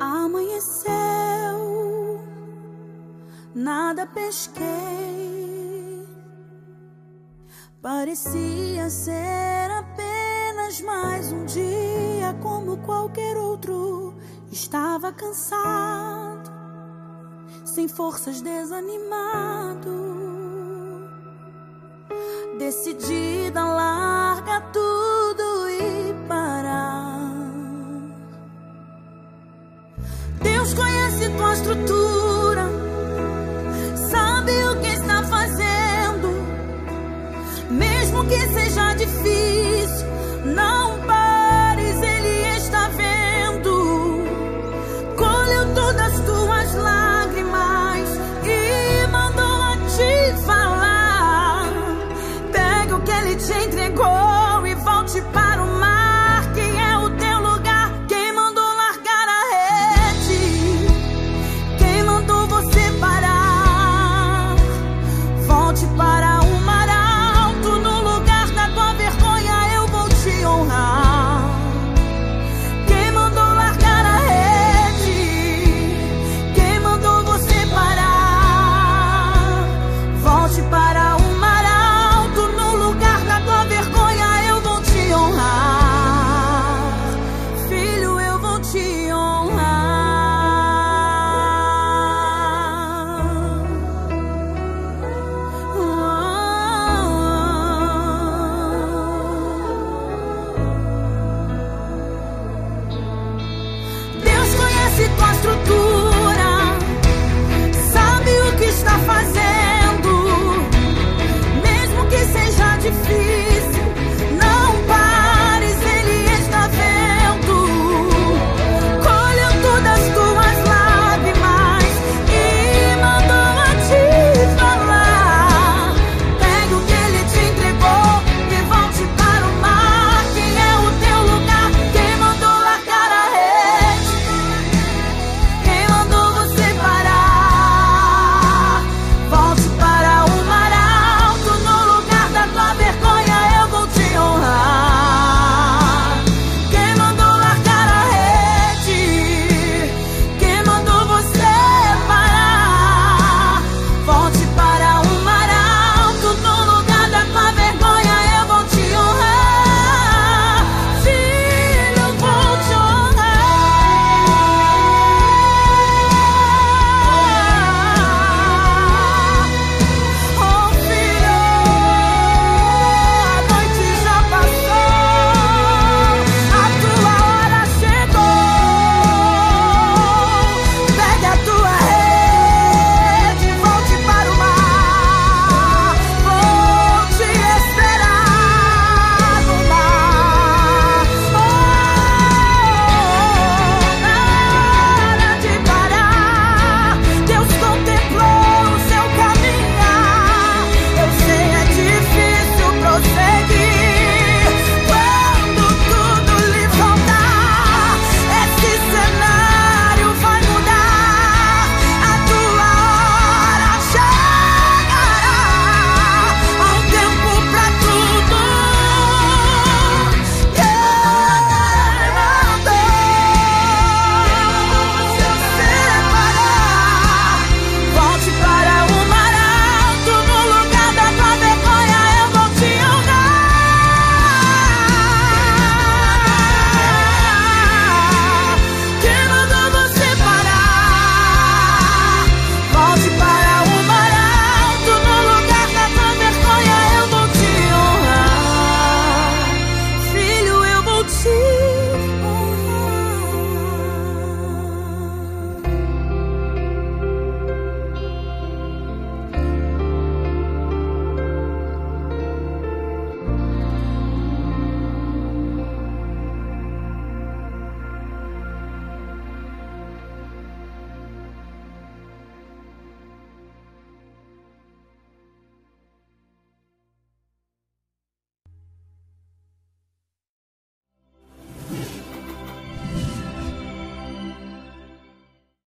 amanheceu, 0.00 0.94
nada 3.54 4.06
pesquei. 4.06 5.18
Parecia 7.80 8.90
ser 8.90 9.70
apenas 9.70 10.80
mais 10.80 11.32
um 11.32 11.44
dia 11.44 12.34
como 12.42 12.78
qualquer 12.78 13.36
outro. 13.36 14.14
Estava 14.50 15.12
cansado, 15.12 16.50
sem 17.64 17.86
forças, 17.86 18.40
desanimado. 18.40 20.08
Decidida 22.58 23.64
lá 23.64 24.42
mesmo 38.18 38.24
que 38.24 38.38
seja 38.52 38.94
difícil, 38.94 40.06
não 40.44 40.98
pares, 41.06 42.02
Ele 42.02 42.56
está 42.56 42.88
vendo. 42.88 44.24
Colheu 45.16 45.74
todas 45.74 46.00
as 46.00 46.20
tuas 46.20 46.74
lágrimas 46.74 48.08
e 48.44 49.06
mandou 49.08 49.62
a 49.62 49.76
te 49.76 50.42
falar. 50.44 51.68
Pega 52.52 52.96
o 52.96 53.00
que 53.02 53.10
Ele 53.10 53.36
te 53.36 53.52
entregou 53.52 54.66
e 54.66 54.74
volte 54.74 55.20
para 55.32 55.62
o 55.62 55.78
mar, 55.78 56.52
que 56.54 56.60
é 56.60 56.98
o 56.98 57.10
teu 57.10 57.40
lugar. 57.40 57.92
Quem 58.08 58.32
mandou 58.32 58.64
largar 58.64 59.28
a 59.28 59.42
rede? 59.54 60.86
Quem 61.78 62.02
mandou 62.02 62.46
você 62.46 62.90
parar? 63.00 64.56
Volte 65.46 65.86
para 65.96 66.27